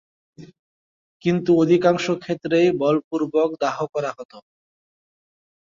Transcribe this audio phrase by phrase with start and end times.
[1.25, 4.31] কিন্তু অধিকাংশ ক্ষেত্রেই বলপূর্বক দাহ করা হত।